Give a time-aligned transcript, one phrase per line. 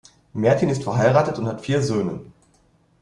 [0.33, 2.21] Mertin ist verheiratet und hat vier Söhne.